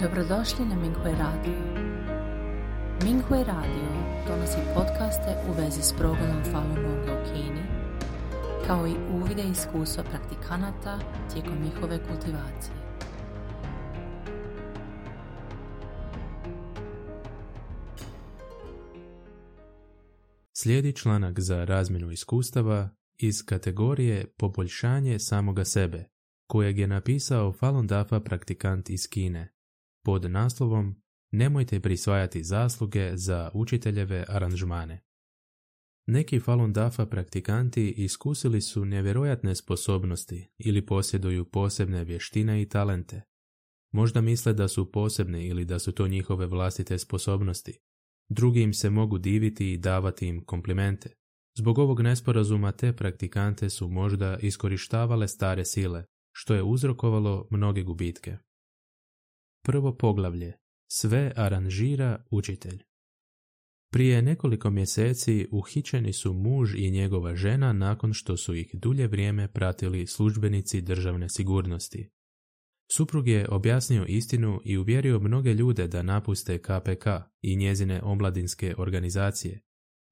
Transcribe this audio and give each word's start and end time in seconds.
Dobrodošli 0.00 0.64
na 0.66 0.74
Minghui 0.74 1.12
Radio. 1.12 1.52
Minghui 3.04 3.44
Radio 3.44 3.88
donosi 4.28 4.58
podcaste 4.74 5.36
u 5.48 5.52
vezi 5.52 5.82
s 5.82 5.92
progledom 5.98 6.44
Falun 6.52 6.74
Gonga 6.74 7.12
u 7.12 7.24
Kini, 7.24 7.62
kao 8.66 8.86
i 8.86 8.94
uvide 9.12 9.42
iskustva 9.42 10.04
praktikanata 10.04 10.98
tijekom 11.32 11.58
njihove 11.64 11.98
kultivacije. 12.08 12.74
Slijedi 20.52 20.92
članak 20.92 21.40
za 21.40 21.64
razmjenu 21.64 22.10
iskustava 22.10 22.88
iz 23.18 23.44
kategorije 23.46 24.26
Poboljšanje 24.36 25.18
samoga 25.18 25.64
sebe, 25.64 26.04
kojeg 26.46 26.78
je 26.78 26.86
napisao 26.86 27.52
Falun 27.52 27.86
Dafa 27.86 28.20
praktikant 28.20 28.90
iz 28.90 29.08
Kine, 29.10 29.53
pod 30.04 30.30
naslovom 30.30 31.04
Nemojte 31.36 31.80
prisvajati 31.80 32.44
zasluge 32.44 33.16
za 33.16 33.50
učiteljeve 33.54 34.24
aranžmane. 34.28 35.04
Neki 36.06 36.40
Falun 36.40 36.72
Dafa 36.72 37.06
praktikanti 37.06 37.90
iskusili 37.90 38.60
su 38.60 38.84
nevjerojatne 38.84 39.54
sposobnosti 39.54 40.48
ili 40.58 40.86
posjeduju 40.86 41.44
posebne 41.44 42.04
vještine 42.04 42.62
i 42.62 42.68
talente. 42.68 43.22
Možda 43.92 44.20
misle 44.20 44.52
da 44.52 44.68
su 44.68 44.92
posebne 44.92 45.46
ili 45.46 45.64
da 45.64 45.78
su 45.78 45.92
to 45.92 46.08
njihove 46.08 46.46
vlastite 46.46 46.98
sposobnosti. 46.98 47.78
Drugi 48.28 48.62
im 48.62 48.74
se 48.74 48.90
mogu 48.90 49.18
diviti 49.18 49.72
i 49.72 49.78
davati 49.78 50.26
im 50.26 50.44
komplimente. 50.44 51.14
Zbog 51.58 51.78
ovog 51.78 52.00
nesporazuma 52.00 52.72
te 52.72 52.92
praktikante 52.92 53.70
su 53.70 53.88
možda 53.88 54.38
iskorištavale 54.42 55.28
stare 55.28 55.64
sile, 55.64 56.04
što 56.32 56.54
je 56.54 56.62
uzrokovalo 56.62 57.48
mnoge 57.50 57.82
gubitke. 57.82 58.36
Prvo 59.66 59.96
poglavlje. 59.96 60.52
Sve 60.92 61.32
aranžira 61.36 62.24
učitelj. 62.30 62.82
Prije 63.92 64.22
nekoliko 64.22 64.70
mjeseci 64.70 65.48
uhićeni 65.50 66.12
su 66.12 66.32
muž 66.32 66.74
i 66.74 66.90
njegova 66.90 67.36
žena 67.36 67.72
nakon 67.72 68.12
što 68.12 68.36
su 68.36 68.54
ih 68.54 68.70
dulje 68.74 69.06
vrijeme 69.06 69.48
pratili 69.48 70.06
službenici 70.06 70.80
državne 70.80 71.28
sigurnosti. 71.28 72.10
Suprug 72.92 73.28
je 73.28 73.48
objasnio 73.48 74.04
istinu 74.08 74.60
i 74.64 74.78
uvjerio 74.78 75.20
mnoge 75.20 75.54
ljude 75.54 75.88
da 75.88 76.02
napuste 76.02 76.58
KPK 76.58 77.06
i 77.42 77.56
njezine 77.56 78.02
omladinske 78.02 78.74
organizacije. 78.78 79.60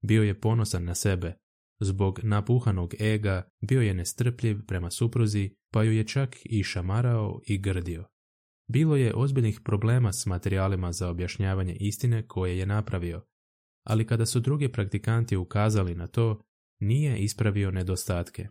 Bio 0.02 0.22
je 0.22 0.40
ponosan 0.40 0.84
na 0.84 0.94
sebe. 0.94 1.34
Zbog 1.80 2.20
napuhanog 2.22 2.94
ega 3.00 3.48
bio 3.60 3.82
je 3.82 3.94
nestrpljiv 3.94 4.66
prema 4.66 4.90
supruzi, 4.90 5.54
pa 5.72 5.82
ju 5.82 5.92
je 5.92 6.06
čak 6.06 6.36
i 6.44 6.62
šamarao 6.62 7.40
i 7.46 7.58
grdio. 7.58 8.11
Bilo 8.68 8.96
je 8.96 9.14
ozbiljnih 9.14 9.60
problema 9.60 10.12
s 10.12 10.26
materijalima 10.26 10.92
za 10.92 11.08
objašnjavanje 11.08 11.76
istine 11.80 12.26
koje 12.26 12.58
je 12.58 12.66
napravio, 12.66 13.24
ali 13.86 14.06
kada 14.06 14.26
su 14.26 14.40
drugi 14.40 14.72
praktikanti 14.72 15.36
ukazali 15.36 15.94
na 15.94 16.06
to, 16.06 16.40
nije 16.80 17.18
ispravio 17.18 17.70
nedostatke. 17.70 18.48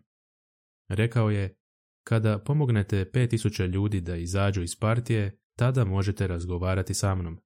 Rekao 0.89 1.29
je, 1.29 1.55
kada 2.03 2.39
pomognete 2.39 3.05
5000 3.13 3.67
ljudi 3.67 4.01
da 4.01 4.15
izađu 4.15 4.61
iz 4.61 4.75
partije, 4.75 5.37
tada 5.57 5.85
možete 5.85 6.27
razgovarati 6.27 6.93
sa 6.93 7.15
mnom. 7.15 7.39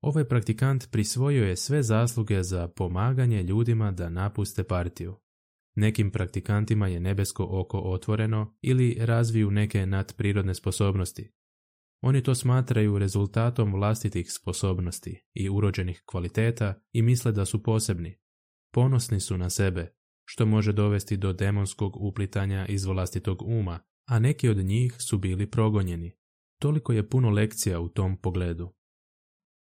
Ovaj 0.00 0.24
praktikant 0.24 0.90
prisvojio 0.90 1.44
je 1.44 1.56
sve 1.56 1.82
zasluge 1.82 2.42
za 2.42 2.68
pomaganje 2.68 3.42
ljudima 3.42 3.92
da 3.92 4.08
napuste 4.08 4.64
partiju. 4.64 5.16
Nekim 5.74 6.10
praktikantima 6.10 6.88
je 6.88 7.00
nebesko 7.00 7.46
oko 7.50 7.78
otvoreno 7.78 8.56
ili 8.62 8.96
razviju 9.00 9.50
neke 9.50 9.86
nadprirodne 9.86 10.54
sposobnosti. 10.54 11.30
Oni 12.00 12.22
to 12.22 12.34
smatraju 12.34 12.98
rezultatom 12.98 13.72
vlastitih 13.72 14.32
sposobnosti 14.32 15.22
i 15.34 15.48
urođenih 15.50 16.02
kvaliteta 16.06 16.74
i 16.92 17.02
misle 17.02 17.32
da 17.32 17.44
su 17.44 17.62
posebni. 17.62 18.18
Ponosni 18.72 19.20
su 19.20 19.38
na 19.38 19.50
sebe, 19.50 19.94
što 20.24 20.46
može 20.46 20.72
dovesti 20.72 21.16
do 21.16 21.32
demonskog 21.32 21.96
uplitanja 21.96 22.66
iz 22.66 22.84
vlastitog 22.84 23.42
uma, 23.42 23.78
a 24.08 24.18
neki 24.18 24.48
od 24.48 24.56
njih 24.56 24.96
su 24.98 25.18
bili 25.18 25.50
progonjeni. 25.50 26.12
Toliko 26.60 26.92
je 26.92 27.08
puno 27.08 27.30
lekcija 27.30 27.80
u 27.80 27.88
tom 27.88 28.16
pogledu. 28.16 28.72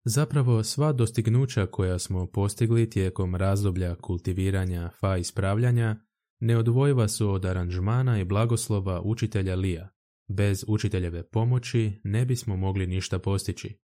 Zapravo 0.04 0.64
sva 0.64 0.92
dostignuća 0.92 1.66
koja 1.66 1.98
smo 1.98 2.26
postigli 2.26 2.90
tijekom 2.90 3.34
razdoblja 3.34 3.94
kultiviranja 3.94 4.90
fa 5.00 5.16
ispravljanja 5.16 5.96
neodvojiva 6.40 7.08
su 7.08 7.30
od 7.30 7.44
aranžmana 7.44 8.20
i 8.20 8.24
blagoslova 8.24 9.00
učitelja 9.04 9.54
Lija. 9.54 9.93
Bez 10.28 10.64
učiteljeve 10.68 11.28
pomoći 11.28 12.00
ne 12.04 12.24
bismo 12.24 12.56
mogli 12.56 12.86
ništa 12.86 13.18
postići. 13.18 13.78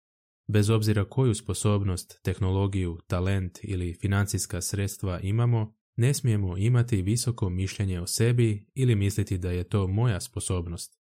Bez 0.49 0.71
obzira 0.71 1.04
koju 1.04 1.34
sposobnost, 1.34 2.21
tehnologiju, 2.22 2.99
talent 3.06 3.59
ili 3.62 3.94
financijska 4.00 4.60
sredstva 4.60 5.21
imamo, 5.21 5.75
ne 5.97 6.15
smijemo 6.15 6.56
imati 6.56 7.03
visoko 7.03 7.48
mišljenje 7.48 8.00
o 8.00 8.06
sebi 8.06 8.66
ili 8.75 8.94
misliti 8.94 9.38
da 9.38 9.50
je 9.50 9.69
to 9.69 9.87
moja 9.87 10.21
sposobnost. 10.21 10.98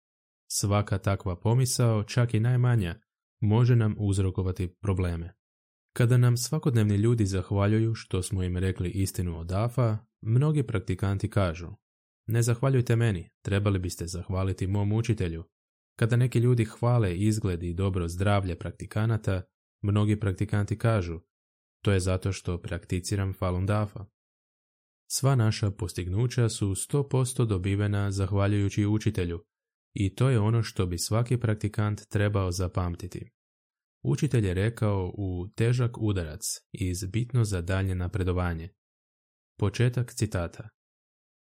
Svaka 0.51 0.97
takva 0.97 1.39
pomisao, 1.39 2.03
čak 2.03 2.33
i 2.33 2.39
najmanja, 2.39 2.99
može 3.41 3.75
nam 3.75 3.95
uzrokovati 3.99 4.67
probleme. 4.81 5.33
Kada 5.93 6.17
nam 6.17 6.37
svakodnevni 6.37 6.95
ljudi 6.95 7.25
zahvaljuju 7.25 7.95
što 7.95 8.21
smo 8.21 8.43
im 8.43 8.57
rekli 8.57 8.89
istinu 8.89 9.39
od 9.39 9.51
AFA, 9.51 9.97
mnogi 10.21 10.63
praktikanti 10.63 11.29
kažu 11.29 11.67
Ne 12.27 12.41
zahvaljujte 12.41 12.95
meni, 12.95 13.29
trebali 13.41 13.79
biste 13.79 14.07
zahvaliti 14.07 14.67
mom 14.67 14.91
učitelju. 14.91 15.43
Kada 15.99 16.15
neki 16.15 16.39
ljudi 16.39 16.65
hvale 16.65 17.17
izgled 17.17 17.63
i 17.63 17.73
dobro 17.73 18.07
zdravlje 18.07 18.57
praktikanata, 18.57 19.41
mnogi 19.81 20.19
praktikanti 20.19 20.77
kažu 20.77 21.19
To 21.85 21.91
je 21.91 21.99
zato 21.99 22.31
što 22.31 22.61
prakticiram 22.61 23.33
Falun 23.33 23.65
Dafa. 23.65 24.05
Sva 25.11 25.35
naša 25.35 25.71
postignuća 25.71 26.49
su 26.49 26.67
100% 26.67 27.45
dobivena 27.45 28.11
zahvaljujući 28.11 28.85
učitelju 28.85 29.43
i 29.93 30.15
to 30.15 30.29
je 30.29 30.39
ono 30.39 30.63
što 30.63 30.85
bi 30.85 30.97
svaki 30.97 31.37
praktikant 31.37 32.01
trebao 32.09 32.51
zapamtiti. 32.51 33.31
Učitelj 34.03 34.47
je 34.47 34.53
rekao 34.53 35.13
u 35.17 35.47
težak 35.55 35.97
udarac 35.97 36.41
iz 36.71 37.05
bitno 37.05 37.43
za 37.43 37.61
dalje 37.61 37.95
napredovanje. 37.95 38.69
Početak 39.59 40.13
citata. 40.13 40.69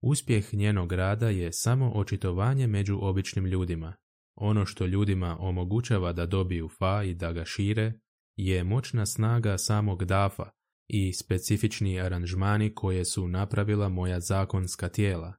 Uspjeh 0.03 0.55
njenog 0.55 0.93
rada 0.93 1.29
je 1.29 1.53
samo 1.53 1.93
očitovanje 1.95 2.67
među 2.67 2.99
običnim 3.03 3.47
ljudima. 3.47 3.95
Ono 4.35 4.67
što 4.67 4.87
ljudima 4.87 5.37
omogućava 5.41 6.13
da 6.13 6.27
dobiju 6.27 6.69
fa 6.69 7.03
i 7.03 7.15
da 7.15 7.33
ga 7.33 7.45
šire 7.45 7.93
je 8.37 8.65
moćna 8.65 9.07
snaga 9.07 9.59
samog 9.59 10.05
dafa 10.05 10.51
i 10.89 11.13
specifični 11.13 12.01
aranžmani 12.01 12.75
koje 12.75 13.05
su 13.05 13.29
napravila 13.29 13.89
moja 13.89 14.21
zakonska 14.21 14.89
tijela. 14.89 15.35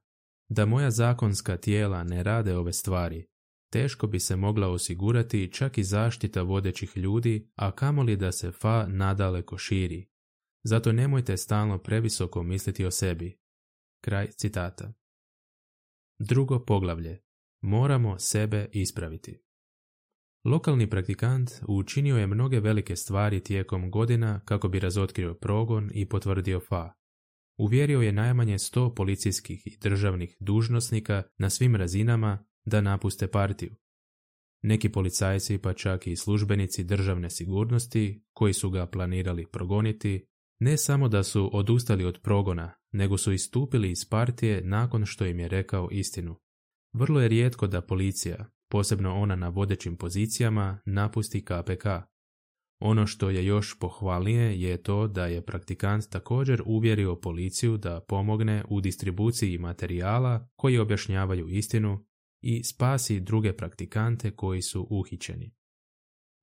Da 0.48 0.66
moja 0.66 0.90
zakonska 0.90 1.56
tijela 1.56 2.04
ne 2.04 2.22
rade 2.22 2.56
ove 2.56 2.72
stvari, 2.72 3.26
teško 3.72 4.06
bi 4.06 4.20
se 4.20 4.36
mogla 4.36 4.68
osigurati 4.68 5.52
čak 5.52 5.78
i 5.78 5.84
zaštita 5.84 6.42
vodećih 6.42 6.96
ljudi, 6.96 7.50
a 7.54 7.70
kamoli 7.70 8.16
da 8.16 8.32
se 8.32 8.52
fa 8.52 8.86
nadaleko 8.88 9.58
širi. 9.58 10.06
Zato 10.62 10.92
nemojte 10.92 11.36
stalno 11.36 11.78
previsoko 11.78 12.42
misliti 12.42 12.84
o 12.84 12.90
sebi. 12.90 13.43
Kraj 14.04 14.26
citata. 14.26 14.92
Drugo 16.18 16.64
poglavlje. 16.64 17.20
Moramo 17.62 18.18
sebe 18.18 18.68
ispraviti. 18.72 19.42
Lokalni 20.44 20.90
praktikant 20.90 21.50
učinio 21.68 22.16
je 22.16 22.26
mnoge 22.26 22.60
velike 22.60 22.96
stvari 22.96 23.40
tijekom 23.40 23.90
godina 23.90 24.40
kako 24.44 24.68
bi 24.68 24.80
razotkrio 24.80 25.34
progon 25.34 25.90
i 25.94 26.08
potvrdio 26.08 26.60
fa. 26.60 26.92
Uvjerio 27.58 28.00
je 28.00 28.12
najmanje 28.12 28.58
sto 28.58 28.94
policijskih 28.94 29.66
i 29.66 29.78
državnih 29.78 30.36
dužnosnika 30.40 31.22
na 31.38 31.50
svim 31.50 31.76
razinama 31.76 32.46
da 32.64 32.80
napuste 32.80 33.26
partiju. 33.26 33.74
Neki 34.62 34.88
policajci 34.88 35.58
pa 35.58 35.72
čak 35.72 36.06
i 36.06 36.16
službenici 36.16 36.84
državne 36.84 37.30
sigurnosti 37.30 38.24
koji 38.32 38.52
su 38.52 38.70
ga 38.70 38.86
planirali 38.86 39.46
progoniti, 39.52 40.26
ne 40.58 40.76
samo 40.76 41.08
da 41.08 41.22
su 41.22 41.50
odustali 41.52 42.04
od 42.04 42.20
progona, 42.22 42.83
nego 42.94 43.18
su 43.18 43.32
istupili 43.32 43.90
iz 43.90 44.04
partije 44.04 44.60
nakon 44.64 45.06
što 45.06 45.26
im 45.26 45.40
je 45.40 45.48
rekao 45.48 45.88
istinu. 45.90 46.36
Vrlo 46.92 47.20
je 47.20 47.28
rijetko 47.28 47.66
da 47.66 47.80
policija, 47.80 48.50
posebno 48.70 49.14
ona 49.14 49.36
na 49.36 49.48
vodećim 49.48 49.96
pozicijama, 49.96 50.80
napusti 50.84 51.44
KPK. 51.44 51.86
Ono 52.80 53.06
što 53.06 53.30
je 53.30 53.46
još 53.46 53.78
pohvalnije 53.78 54.60
je 54.60 54.82
to 54.82 55.08
da 55.08 55.26
je 55.26 55.42
praktikant 55.42 56.08
također 56.10 56.62
uvjerio 56.66 57.16
policiju 57.16 57.76
da 57.76 58.00
pomogne 58.00 58.64
u 58.68 58.80
distribuciji 58.80 59.58
materijala 59.58 60.48
koji 60.56 60.78
objašnjavaju 60.78 61.48
istinu 61.48 62.04
i 62.42 62.64
spasi 62.64 63.20
druge 63.20 63.52
praktikante 63.52 64.30
koji 64.30 64.62
su 64.62 64.86
uhićeni. 64.90 65.54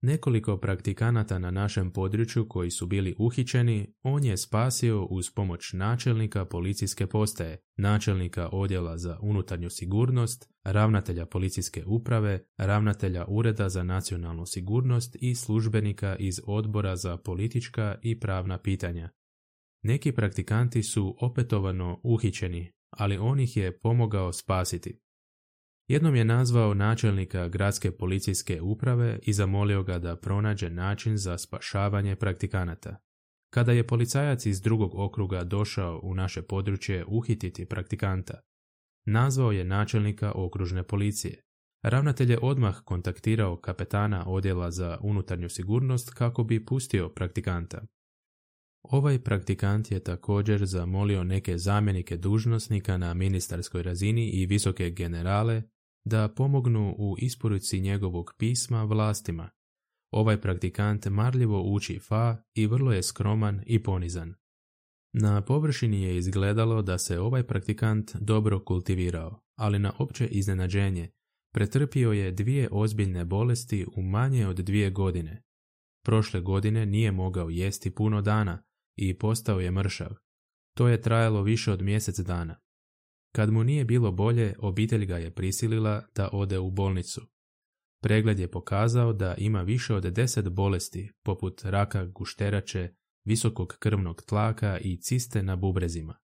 Nekoliko 0.04 0.58
praktikanata 0.58 1.40
na 1.40 1.52
našem 1.52 1.92
području 1.92 2.48
koji 2.50 2.72
su 2.72 2.88
bili 2.88 3.16
uhićeni, 3.18 3.94
on 4.04 4.24
je 4.24 4.38
spasio 4.38 5.06
uz 5.06 5.32
pomoć 5.36 5.74
načelnika 5.74 6.46
policijske 6.46 7.08
postaje, 7.08 7.58
načelnika 7.78 8.50
odjela 8.52 8.98
za 8.98 9.20
unutarnju 9.22 9.70
sigurnost, 9.70 10.50
ravnatelja 10.64 11.26
policijske 11.26 11.86
uprave, 11.86 12.46
ravnatelja 12.58 13.26
Ureda 13.28 13.70
za 13.70 13.84
nacionalnu 13.84 14.46
sigurnost 14.46 15.18
i 15.20 15.36
službenika 15.36 16.16
iz 16.16 16.42
odbora 16.48 16.96
za 16.96 17.18
politička 17.18 17.96
i 18.02 18.20
pravna 18.20 18.58
pitanja. 18.58 19.10
Neki 19.84 20.12
praktikanti 20.12 20.84
su 20.84 21.16
opetovano 21.20 22.00
uhićeni, 22.04 22.72
ali 22.90 23.18
on 23.18 23.40
ih 23.40 23.58
je 23.58 23.80
pomogao 23.80 24.34
spasiti. 24.34 25.01
Jednom 25.88 26.16
je 26.16 26.26
nazvao 26.26 26.74
načelnika 26.74 27.48
gradske 27.48 27.92
policijske 27.92 28.62
uprave 28.62 29.20
i 29.24 29.34
zamolio 29.34 29.84
ga 29.84 30.00
da 30.00 30.16
pronađe 30.16 30.70
način 30.70 31.18
za 31.18 31.38
spašavanje 31.38 32.16
praktikanata. 32.16 32.98
Kada 33.54 33.72
je 33.72 33.88
policajac 33.88 34.46
iz 34.46 34.62
drugog 34.62 34.96
okruga 34.96 35.44
došao 35.44 36.00
u 36.04 36.16
naše 36.16 36.42
područje 36.42 37.06
uhititi 37.08 37.66
praktikanta, 37.66 38.40
nazvao 39.06 39.52
je 39.52 39.66
načelnika 39.66 40.32
okružne 40.36 40.84
policije. 40.84 41.42
Ravnatelj 41.84 42.32
je 42.32 42.40
odmah 42.42 42.82
kontaktirao 42.86 43.58
kapetana 43.58 44.28
odjela 44.28 44.72
za 44.72 44.98
unutarnju 45.02 45.50
sigurnost 45.50 46.10
kako 46.10 46.44
bi 46.44 46.66
pustio 46.66 47.10
praktikanta. 47.10 47.82
Ovaj 48.92 49.20
praktikant 49.20 49.92
je 49.92 50.00
također 50.00 50.66
zamolio 50.66 51.24
neke 51.24 51.58
zamjenike 51.58 52.18
dužnosnika 52.18 52.98
na 52.98 53.14
ministarskoj 53.14 53.84
razini 53.84 54.30
i 54.30 54.46
visoke 54.46 54.90
generale 54.90 55.64
da 56.06 56.30
pomognu 56.30 56.96
u 56.98 57.16
isporuci 57.20 57.80
njegovog 57.80 58.34
pisma 58.38 58.84
vlastima. 58.84 59.50
Ovaj 60.14 60.42
praktikant 60.42 61.06
marljivo 61.06 61.62
uči 61.62 62.00
fa 62.00 62.44
i 62.54 62.68
vrlo 62.68 62.94
je 62.94 63.04
skroman 63.04 63.64
i 63.66 63.84
ponizan. 63.84 64.34
Na 65.14 65.42
površini 65.42 66.02
je 66.02 66.18
izgledalo 66.18 66.82
da 66.82 66.98
se 66.98 67.20
ovaj 67.20 67.44
praktikant 67.44 68.16
dobro 68.16 68.64
kultivirao, 68.64 69.44
ali 69.56 69.80
na 69.80 69.94
opće 70.00 70.28
iznenađenje 70.28 71.10
pretrpio 71.54 72.12
je 72.12 72.32
dvije 72.32 72.70
ozbiljne 72.72 73.26
bolesti 73.26 73.86
u 73.96 74.02
manje 74.02 74.48
od 74.48 74.56
dvije 74.56 74.90
godine. 74.90 75.44
Prošle 76.06 76.42
godine 76.42 76.86
nije 76.86 77.12
mogao 77.12 77.50
jesti 77.50 77.92
puno 77.92 78.22
dana 78.22 78.64
i 78.96 79.18
postao 79.18 79.60
je 79.60 79.72
mršav. 79.72 80.16
To 80.78 80.88
je 80.88 81.02
trajalo 81.02 81.42
više 81.42 81.72
od 81.72 81.82
mjesec 81.82 82.20
dana. 82.20 82.60
Kad 83.36 83.54
mu 83.54 83.64
nije 83.64 83.86
bilo 83.86 84.12
bolje, 84.12 84.56
obitelj 84.60 85.06
ga 85.06 85.18
je 85.18 85.34
prisilila 85.34 86.08
da 86.16 86.30
ode 86.34 86.60
u 86.60 86.72
bolnicu. 86.72 87.22
Pregled 88.02 88.40
je 88.40 88.52
pokazao 88.52 89.14
da 89.14 89.36
ima 89.38 89.62
više 89.62 89.96
od 89.96 90.04
deset 90.04 90.50
bolesti, 90.50 91.12
poput 91.24 91.62
raka 91.64 92.06
gušterače, 92.06 92.94
visokog 93.26 93.76
krvnog 93.80 94.22
tlaka 94.22 94.78
i 94.78 94.98
ciste 94.98 95.44
na 95.44 95.56
bubrezima. 95.56 96.16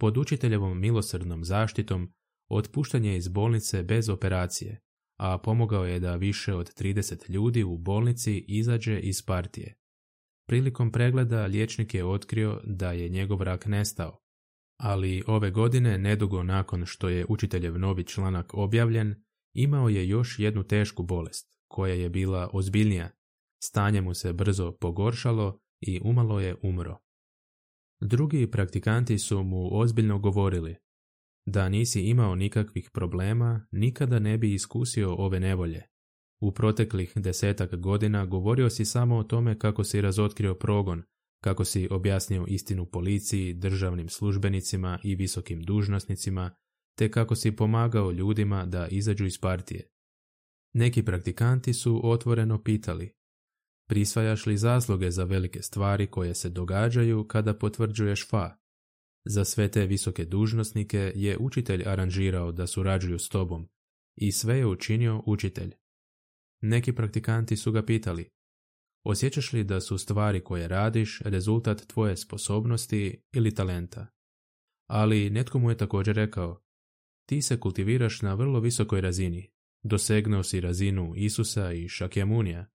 Pod 0.00 0.18
učiteljevom 0.18 0.80
milosrdnom 0.80 1.44
zaštitom 1.44 2.12
otpušten 2.48 3.04
je 3.04 3.16
iz 3.16 3.28
bolnice 3.28 3.82
bez 3.82 4.08
operacije, 4.08 4.80
a 5.18 5.38
pomogao 5.38 5.84
je 5.84 6.00
da 6.00 6.16
više 6.16 6.54
od 6.54 6.74
30 6.74 7.30
ljudi 7.30 7.62
u 7.62 7.78
bolnici 7.78 8.44
izađe 8.48 9.00
iz 9.00 9.22
partije. 9.22 9.74
Prilikom 10.48 10.92
pregleda 10.92 11.46
liječnik 11.46 11.94
je 11.94 12.04
otkrio 12.04 12.60
da 12.64 12.92
je 12.92 13.08
njegov 13.08 13.42
rak 13.42 13.66
nestao, 13.66 14.18
ali 14.80 15.22
ove 15.26 15.50
godine, 15.50 15.98
nedugo 15.98 16.42
nakon 16.42 16.86
što 16.86 17.08
je 17.08 17.26
učiteljev 17.28 17.78
novi 17.78 18.04
članak 18.04 18.54
objavljen, 18.54 19.14
imao 19.54 19.88
je 19.88 20.08
još 20.08 20.38
jednu 20.38 20.62
tešku 20.62 21.02
bolest, 21.02 21.58
koja 21.70 21.94
je 21.94 22.10
bila 22.10 22.50
ozbiljnija. 22.52 23.10
Stanje 23.62 24.00
mu 24.00 24.14
se 24.14 24.32
brzo 24.32 24.72
pogoršalo 24.72 25.58
i 25.80 26.00
umalo 26.04 26.40
je 26.40 26.56
umro. 26.62 26.98
Drugi 28.00 28.50
praktikanti 28.50 29.18
su 29.18 29.42
mu 29.42 29.78
ozbiljno 29.78 30.18
govorili 30.18 30.76
da 31.46 31.68
nisi 31.68 32.02
imao 32.02 32.34
nikakvih 32.34 32.90
problema, 32.92 33.66
nikada 33.70 34.18
ne 34.18 34.38
bi 34.38 34.54
iskusio 34.54 35.14
ove 35.14 35.40
nevolje. 35.40 35.82
U 36.40 36.52
proteklih 36.52 37.12
desetak 37.16 37.76
godina 37.76 38.26
govorio 38.26 38.70
si 38.70 38.84
samo 38.84 39.16
o 39.16 39.22
tome 39.22 39.58
kako 39.58 39.84
si 39.84 40.00
razotkrio 40.00 40.54
progon, 40.54 41.02
kako 41.42 41.64
si 41.64 41.88
objasnio 41.90 42.44
istinu 42.48 42.86
policiji, 42.86 43.54
državnim 43.54 44.08
službenicima 44.08 44.98
i 45.02 45.14
visokim 45.14 45.62
dužnosnicima, 45.62 46.50
te 46.98 47.10
kako 47.10 47.34
si 47.34 47.56
pomagao 47.56 48.10
ljudima 48.10 48.66
da 48.66 48.88
izađu 48.88 49.26
iz 49.26 49.38
partije. 49.40 49.88
Neki 50.74 51.02
praktikanti 51.02 51.74
su 51.74 52.00
otvoreno 52.04 52.62
pitali, 52.62 53.12
prisvajaš 53.88 54.46
li 54.46 54.56
zasluge 54.56 55.10
za 55.10 55.24
velike 55.24 55.62
stvari 55.62 56.06
koje 56.06 56.34
se 56.34 56.48
događaju 56.48 57.24
kada 57.24 57.54
potvrđuješ 57.54 58.28
fa? 58.28 58.56
Za 59.24 59.44
sve 59.44 59.70
te 59.70 59.86
visoke 59.86 60.24
dužnosnike 60.24 61.12
je 61.14 61.38
učitelj 61.38 61.88
aranžirao 61.88 62.52
da 62.52 62.66
surađuju 62.66 63.18
s 63.18 63.28
tobom 63.28 63.68
i 64.16 64.32
sve 64.32 64.58
je 64.58 64.66
učinio 64.66 65.22
učitelj. 65.26 65.74
Neki 66.60 66.92
praktikanti 66.92 67.56
su 67.56 67.72
ga 67.72 67.82
pitali, 67.82 68.30
Osjećaš 69.04 69.52
li 69.52 69.64
da 69.64 69.80
su 69.80 69.98
stvari 69.98 70.44
koje 70.44 70.68
radiš 70.68 71.20
rezultat 71.24 71.86
tvoje 71.86 72.16
sposobnosti 72.16 73.22
ili 73.32 73.54
talenta? 73.54 74.06
Ali 74.90 75.30
netko 75.30 75.58
mu 75.58 75.70
je 75.70 75.76
također 75.76 76.16
rekao, 76.16 76.62
ti 77.28 77.42
se 77.42 77.60
kultiviraš 77.60 78.22
na 78.22 78.34
vrlo 78.34 78.60
visokoj 78.60 79.00
razini, 79.00 79.50
dosegnuo 79.82 80.42
si 80.42 80.60
razinu 80.60 81.12
Isusa 81.16 81.72
i 81.72 81.88
Šakjamunija. 81.88 82.66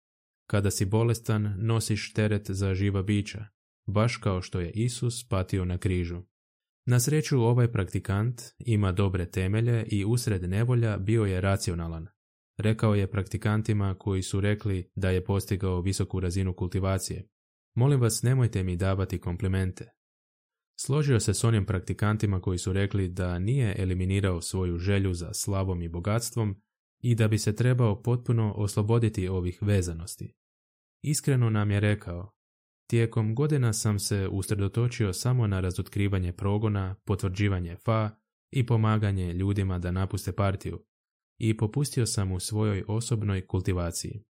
Kada 0.47 0.71
si 0.71 0.85
bolestan, 0.85 1.55
nosiš 1.57 2.13
teret 2.13 2.51
za 2.51 2.73
živa 2.73 3.03
bića, 3.03 3.45
baš 3.87 4.17
kao 4.17 4.41
što 4.41 4.59
je 4.59 4.71
Isus 4.71 5.27
patio 5.27 5.65
na 5.65 5.77
križu. 5.77 6.21
Na 6.85 6.99
sreću 6.99 7.41
ovaj 7.41 7.71
praktikant 7.71 8.41
ima 8.59 8.91
dobre 8.91 9.31
temelje 9.31 9.85
i 9.87 10.05
usred 10.05 10.49
nevolja 10.49 10.97
bio 10.97 11.25
je 11.25 11.41
racionalan, 11.41 12.07
Rekao 12.57 12.95
je 12.95 13.11
praktikantima 13.11 13.95
koji 13.99 14.21
su 14.21 14.41
rekli 14.41 14.89
da 14.95 15.09
je 15.09 15.25
postigao 15.25 15.81
visoku 15.81 16.19
razinu 16.19 16.53
kultivacije. 16.53 17.27
Molim 17.75 18.01
vas, 18.01 18.23
nemojte 18.23 18.63
mi 18.63 18.75
davati 18.75 19.19
komplimente. 19.19 19.91
Složio 20.79 21.19
se 21.19 21.33
s 21.33 21.43
onim 21.43 21.65
praktikantima 21.65 22.41
koji 22.41 22.57
su 22.57 22.73
rekli 22.73 23.09
da 23.09 23.39
nije 23.39 23.75
eliminirao 23.77 24.41
svoju 24.41 24.77
želju 24.77 25.13
za 25.13 25.33
slavom 25.33 25.81
i 25.81 25.89
bogatstvom 25.89 26.61
i 27.03 27.15
da 27.15 27.27
bi 27.27 27.37
se 27.37 27.55
trebao 27.55 28.01
potpuno 28.01 28.53
osloboditi 28.57 29.27
ovih 29.27 29.57
vezanosti. 29.61 30.33
Iskreno 31.03 31.49
nam 31.49 31.71
je 31.71 31.79
rekao, 31.79 32.31
tijekom 32.89 33.35
godina 33.35 33.73
sam 33.73 33.99
se 33.99 34.27
usredotočio 34.31 35.13
samo 35.13 35.47
na 35.47 35.59
razotkrivanje 35.59 36.33
progona, 36.33 36.95
potvrđivanje 37.05 37.75
fa 37.75 38.09
i 38.51 38.65
pomaganje 38.65 39.33
ljudima 39.33 39.79
da 39.79 39.91
napuste 39.91 40.31
partiju, 40.31 40.85
i 41.37 41.57
popustio 41.57 42.05
sam 42.05 42.31
u 42.31 42.39
svojoj 42.39 42.83
osobnoj 42.87 43.47
kultivaciji. 43.47 44.23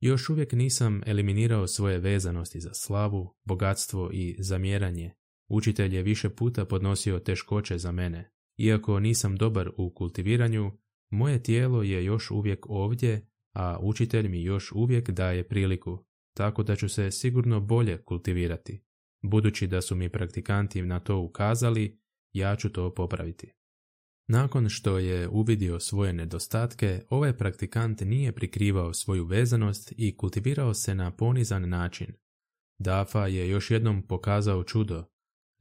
Još 0.00 0.28
uvijek 0.28 0.52
nisam 0.52 1.00
eliminirao 1.06 1.66
svoje 1.66 1.98
vezanosti 1.98 2.60
za 2.60 2.74
slavu, 2.74 3.34
bogatstvo 3.44 4.10
i 4.12 4.36
zamjeranje. 4.38 5.14
Učitelj 5.48 5.96
je 5.96 6.02
više 6.02 6.30
puta 6.30 6.64
podnosio 6.64 7.18
teškoće 7.18 7.78
za 7.78 7.92
mene. 7.92 8.32
Iako 8.56 9.00
nisam 9.00 9.36
dobar 9.36 9.70
u 9.76 9.90
kultiviranju, 9.94 10.72
moje 11.10 11.42
tijelo 11.42 11.82
je 11.82 12.04
još 12.04 12.30
uvijek 12.30 12.66
ovdje, 12.68 13.28
a 13.54 13.78
učitelj 13.82 14.28
mi 14.28 14.42
još 14.42 14.72
uvijek 14.72 15.10
daje 15.10 15.48
priliku, 15.48 16.04
tako 16.36 16.62
da 16.62 16.76
ću 16.76 16.88
se 16.88 17.10
sigurno 17.10 17.60
bolje 17.60 18.02
kultivirati. 18.02 18.84
Budući 19.22 19.66
da 19.66 19.80
su 19.80 19.96
mi 19.96 20.08
praktikanti 20.08 20.82
na 20.82 21.00
to 21.00 21.18
ukazali, 21.18 22.00
ja 22.32 22.56
ću 22.56 22.72
to 22.72 22.94
popraviti. 22.94 23.52
Nakon 24.30 24.68
što 24.68 24.98
je 24.98 25.28
uvidio 25.28 25.80
svoje 25.80 26.12
nedostatke, 26.12 27.02
ovaj 27.10 27.36
praktikant 27.36 28.00
nije 28.00 28.32
prikrivao 28.32 28.94
svoju 28.94 29.24
vezanost 29.24 29.92
i 29.96 30.16
kultivirao 30.16 30.74
se 30.74 30.94
na 30.94 31.10
ponizan 31.10 31.68
način. 31.68 32.12
Dafa 32.78 33.26
je 33.26 33.48
još 33.48 33.70
jednom 33.70 34.02
pokazao 34.02 34.64
čudo. 34.64 35.04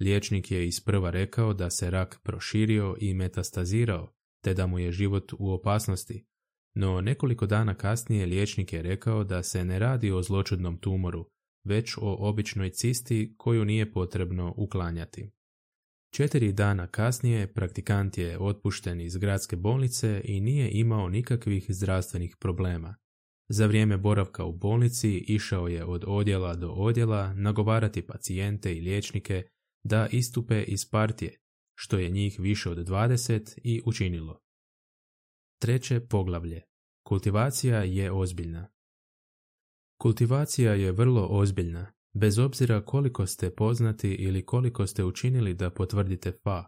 Liječnik 0.01 0.51
je 0.51 0.67
isprva 0.67 1.09
rekao 1.09 1.53
da 1.53 1.69
se 1.69 1.91
rak 1.91 2.19
proširio 2.23 2.95
i 2.99 3.13
metastazirao, 3.13 4.13
te 4.43 4.53
da 4.53 4.67
mu 4.67 4.79
je 4.79 4.91
život 4.91 5.33
u 5.39 5.51
opasnosti. 5.51 6.25
No 6.75 7.01
nekoliko 7.01 7.45
dana 7.45 7.75
kasnije 7.75 8.25
liječnik 8.25 8.73
je 8.73 8.81
rekao 8.81 9.23
da 9.23 9.43
se 9.43 9.65
ne 9.65 9.79
radi 9.79 10.11
o 10.11 10.23
zločudnom 10.23 10.77
tumoru, 10.77 11.29
već 11.63 11.97
o 11.97 12.29
običnoj 12.29 12.69
cisti 12.69 13.35
koju 13.37 13.65
nije 13.65 13.91
potrebno 13.91 14.53
uklanjati. 14.57 15.36
Četiri 16.13 16.51
dana 16.51 16.87
kasnije 16.87 17.53
praktikant 17.53 18.17
je 18.17 18.39
otpušten 18.39 19.01
iz 19.01 19.17
gradske 19.17 19.55
bolnice 19.55 20.21
i 20.23 20.41
nije 20.41 20.69
imao 20.71 21.09
nikakvih 21.09 21.65
zdravstvenih 21.69 22.35
problema. 22.39 22.95
Za 23.49 23.65
vrijeme 23.65 23.97
boravka 23.97 24.43
u 24.43 24.51
bolnici 24.51 25.17
išao 25.17 25.67
je 25.67 25.85
od 25.85 26.03
odjela 26.07 26.55
do 26.55 26.69
odjela 26.69 27.33
nagovarati 27.33 28.07
pacijente 28.07 28.75
i 28.75 28.81
liječnike 28.81 29.43
da 29.83 30.07
istupe 30.11 30.63
iz 30.63 30.89
partije, 30.89 31.39
što 31.75 31.97
je 31.97 32.09
njih 32.09 32.39
više 32.39 32.69
od 32.69 32.77
20 32.77 33.59
i 33.63 33.81
učinilo. 33.85 34.41
Treće 35.61 35.99
poglavlje. 35.99 36.61
Kultivacija 37.07 37.83
je 37.83 38.11
ozbiljna. 38.11 38.67
Kultivacija 40.01 40.73
je 40.73 40.91
vrlo 40.91 41.27
ozbiljna, 41.29 41.93
bez 42.19 42.39
obzira 42.39 42.81
koliko 42.81 43.27
ste 43.27 43.49
poznati 43.49 44.09
ili 44.09 44.45
koliko 44.45 44.87
ste 44.87 45.03
učinili 45.03 45.53
da 45.53 45.69
potvrdite 45.69 46.31
fa. 46.43 46.65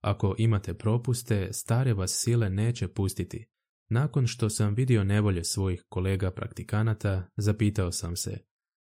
Ako 0.00 0.34
imate 0.38 0.74
propuste, 0.74 1.48
stare 1.52 1.94
vas 1.94 2.10
sile 2.10 2.50
neće 2.50 2.88
pustiti. 2.88 3.46
Nakon 3.90 4.26
što 4.26 4.50
sam 4.50 4.74
vidio 4.74 5.04
nevolje 5.04 5.44
svojih 5.44 5.84
kolega 5.88 6.30
praktikanata, 6.30 7.28
zapitao 7.36 7.92
sam 7.92 8.16
se, 8.16 8.38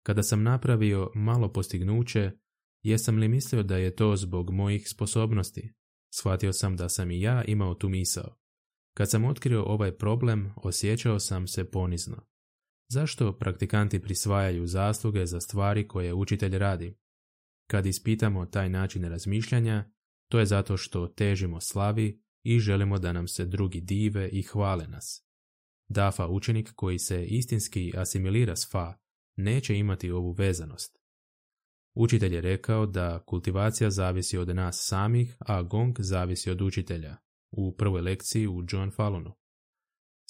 kada 0.02 0.22
sam 0.22 0.42
napravio 0.42 1.10
malo 1.14 1.52
postignuće, 1.52 2.30
jesam 2.82 3.18
li 3.18 3.28
mislio 3.28 3.62
da 3.62 3.76
je 3.76 3.96
to 3.96 4.16
zbog 4.16 4.50
mojih 4.50 4.88
sposobnosti? 4.88 5.72
Shvatio 6.14 6.52
sam 6.52 6.76
da 6.76 6.88
sam 6.88 7.10
i 7.10 7.20
ja 7.20 7.44
imao 7.44 7.74
tu 7.74 7.88
misao. 7.88 8.36
Kad 8.96 9.10
sam 9.10 9.24
otkrio 9.24 9.64
ovaj 9.64 9.96
problem, 9.96 10.52
osjećao 10.56 11.18
sam 11.18 11.46
se 11.46 11.70
ponizno. 11.70 12.26
Zašto 12.92 13.38
praktikanti 13.38 14.02
prisvajaju 14.02 14.66
zasluge 14.66 15.26
za 15.26 15.40
stvari 15.40 15.88
koje 15.88 16.14
učitelj 16.14 16.58
radi? 16.58 16.98
Kad 17.66 17.86
ispitamo 17.86 18.46
taj 18.46 18.68
način 18.68 19.04
razmišljanja, 19.04 19.90
to 20.30 20.38
je 20.38 20.46
zato 20.46 20.76
što 20.76 21.06
težimo 21.06 21.60
slavi 21.60 22.22
i 22.42 22.58
želimo 22.58 22.98
da 22.98 23.12
nam 23.12 23.28
se 23.28 23.44
drugi 23.44 23.80
dive 23.80 24.28
i 24.28 24.42
hvale 24.42 24.86
nas. 24.86 25.26
Dafa 25.88 26.28
učenik 26.28 26.72
koji 26.76 26.98
se 26.98 27.26
istinski 27.26 27.92
asimilira 27.96 28.56
s 28.56 28.70
fa 28.70 28.98
neće 29.36 29.76
imati 29.76 30.10
ovu 30.10 30.32
vezanost. 30.32 30.98
Učitelj 31.94 32.34
je 32.34 32.40
rekao 32.40 32.86
da 32.86 33.22
kultivacija 33.26 33.90
zavisi 33.90 34.38
od 34.38 34.48
nas 34.48 34.78
samih, 34.88 35.36
a 35.38 35.62
gong 35.62 36.00
zavisi 36.00 36.50
od 36.50 36.62
učitelja, 36.62 37.16
u 37.50 37.76
prvoj 37.76 38.00
lekciji 38.00 38.48
u 38.48 38.64
John 38.68 38.90
Fallonu. 38.90 39.39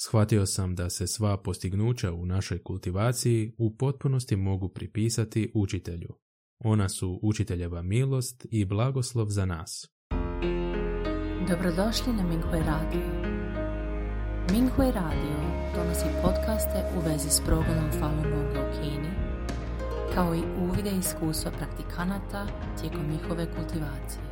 Shvatio 0.03 0.47
sam 0.47 0.75
da 0.75 0.91
se 0.91 1.07
sva 1.07 1.37
postignuća 1.37 2.13
u 2.13 2.27
našoj 2.27 2.63
kultivaciji 2.63 3.55
u 3.59 3.77
potpunosti 3.77 4.37
mogu 4.37 4.69
pripisati 4.69 5.53
učitelju. 5.55 6.09
Ona 6.65 6.89
su 6.89 7.21
učiteljeva 7.23 7.83
milost 7.83 8.47
i 8.51 8.65
blagoslov 8.65 9.27
za 9.27 9.47
nas. 9.47 9.89
Dobrodošli 11.49 12.13
na 12.13 12.23
Minghui 12.23 12.61
Radio. 12.61 13.07
Minghui 14.53 14.93
Radio 14.93 15.37
donosi 15.75 16.07
podcaste 16.23 16.85
u 16.97 17.09
vezi 17.09 17.31
s 17.31 17.41
programom 17.47 17.91
Falun 17.99 18.23
Gonga 18.23 18.61
u 18.61 18.73
Kini, 18.73 19.11
kao 20.15 20.35
i 20.35 20.43
uvide 20.69 20.91
iskustva 20.91 21.51
praktikanata 21.51 22.47
tijekom 22.81 23.11
njihove 23.13 23.47
kultivacije. 23.57 24.30